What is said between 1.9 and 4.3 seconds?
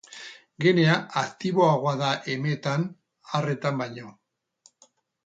da emeetan arretan baino.